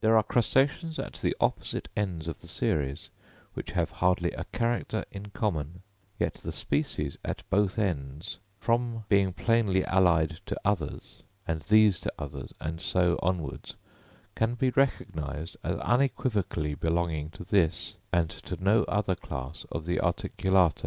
[0.00, 3.08] There are crustaceans at the opposite ends of the series,
[3.54, 5.82] which have hardly a character in common;
[6.18, 12.12] yet the species at both ends, from being plainly allied to others, and these to
[12.18, 13.76] others, and so onwards,
[14.34, 19.98] can be recognised as unequivocally belonging to this, and to no other class of the
[20.00, 20.78] Articulata.